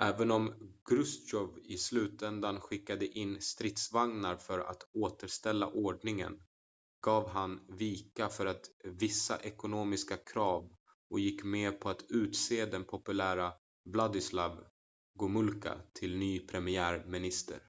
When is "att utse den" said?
11.88-12.84